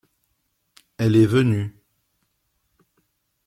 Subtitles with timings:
[0.97, 1.75] Elle est venue.